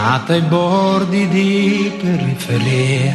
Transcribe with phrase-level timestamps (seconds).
[0.00, 3.14] nata ai bordi di periferia,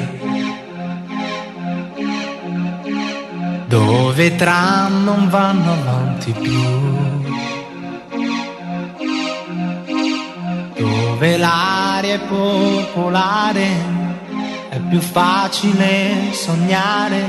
[3.67, 6.63] dove i tram non vanno avanti più,
[10.75, 13.67] dove l'aria è popolare,
[14.69, 17.21] è più facile sognare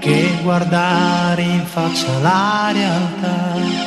[0.00, 3.85] che guardare in faccia la realtà.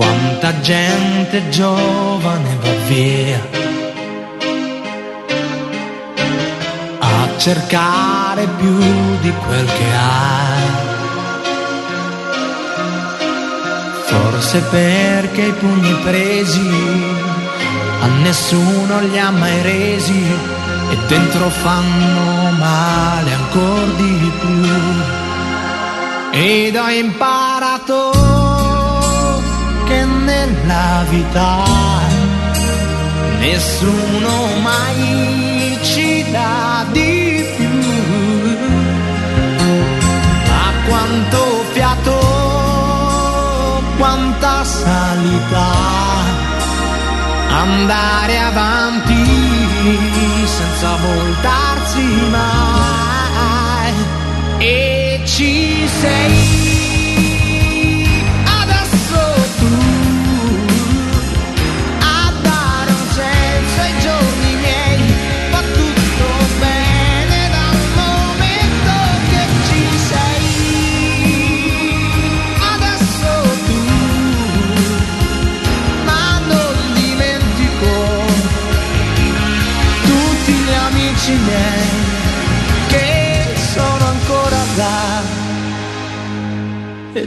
[0.00, 3.38] Quanta gente giovane va via
[7.00, 8.78] a cercare più
[9.20, 10.56] di quel che ha.
[14.06, 16.70] Forse perché i pugni presi
[18.00, 20.24] a nessuno li ha mai resi
[20.92, 24.64] e dentro fanno male ancora di più.
[26.30, 28.39] Ed ho imparato
[31.10, 32.00] vita
[33.40, 37.68] nessuno mai ci dà di più.
[40.48, 42.18] Ma quanto fiato,
[43.96, 45.68] quanta salita,
[47.48, 49.24] andare avanti
[50.46, 53.94] senza voltarsi mai.
[54.58, 56.59] E ci sei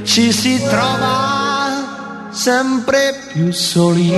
[0.04, 4.12] ci si trova sempre più soli.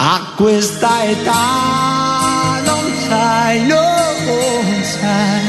[0.00, 5.42] A questa età non sai, non sai,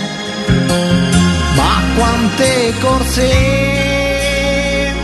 [1.55, 3.31] ma quante corse,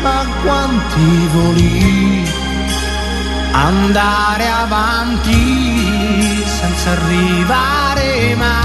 [0.01, 2.27] ma quanti voli,
[3.51, 8.63] andare avanti senza arrivare mai.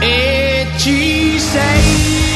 [0.00, 2.33] E ci sei.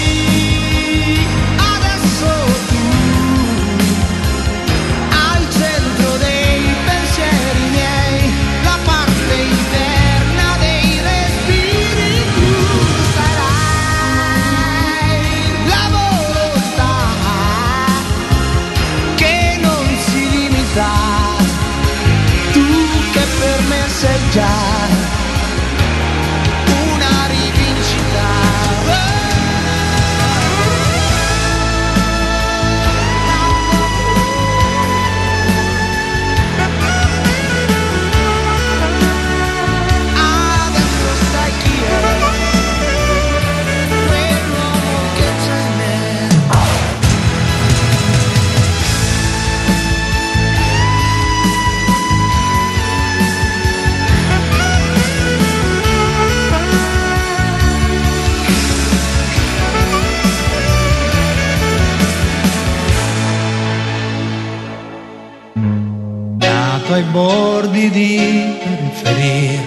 [66.92, 69.60] Ai bordi di periferia,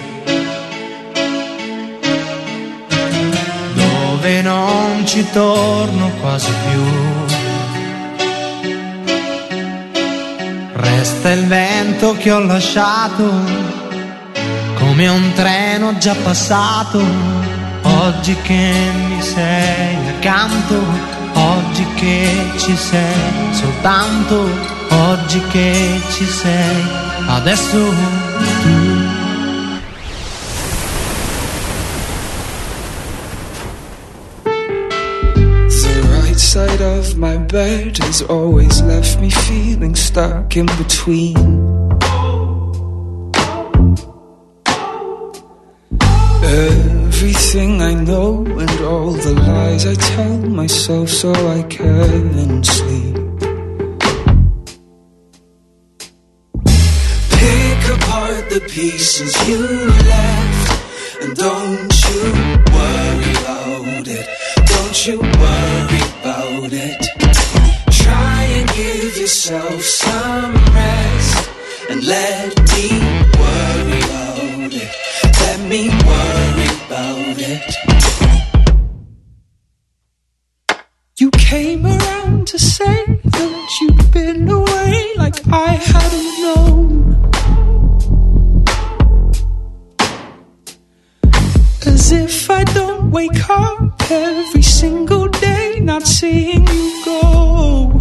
[3.74, 6.82] dove non ci torno quasi più.
[10.72, 13.30] Resta il vento che ho lasciato,
[14.74, 17.00] come un treno già passato,
[17.82, 18.74] oggi che
[19.08, 20.74] mi sei accanto,
[21.34, 24.48] oggi che ci sei soltanto,
[24.88, 27.90] oggi che ci sei adesso tu.
[35.82, 41.36] The right side of my bed has always left me feeling stuck in between.
[46.44, 53.21] Everything I know and all the lies I tell myself so I can sleep.
[58.72, 61.22] Pieces you left.
[61.22, 62.22] And don't you
[62.72, 64.26] worry about it.
[64.72, 67.00] Don't you worry about it.
[67.92, 71.50] Try and give yourself some rest.
[71.90, 72.88] And let me
[73.42, 74.90] worry about it.
[75.44, 77.68] Let me worry about it.
[81.18, 86.41] You came around to say that you'd been away like I hadn't
[92.12, 97.98] if I don't wake up every single day not seeing you go.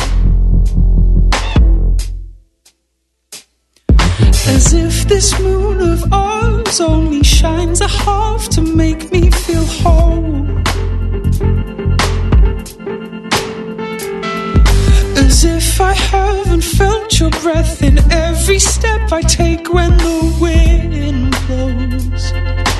[4.47, 10.45] As if this moon of ours only shines a half to make me feel whole.
[15.23, 21.35] As if I haven't felt your breath in every step I take when the wind
[21.47, 22.70] blows.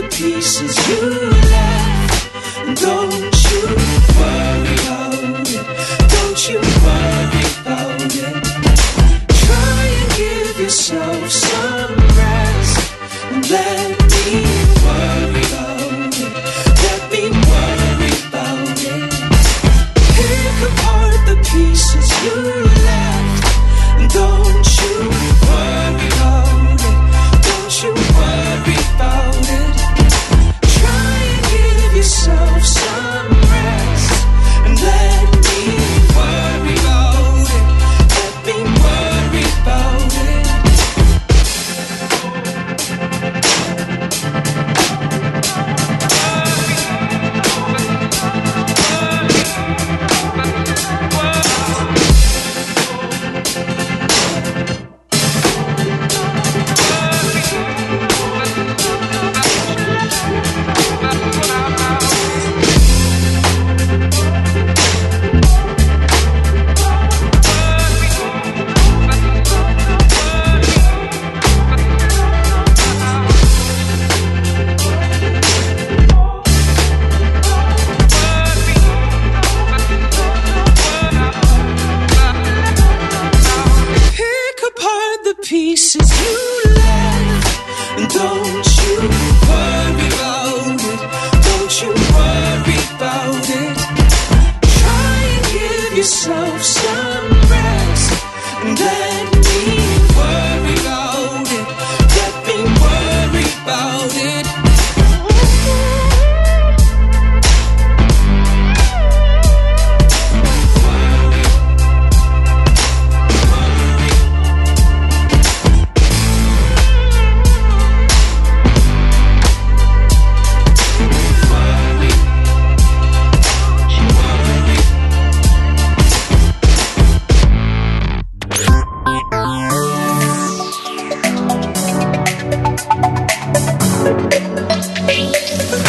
[0.00, 1.10] The pieces you
[1.50, 2.80] left.
[2.80, 3.66] Don't you
[4.20, 4.57] worry.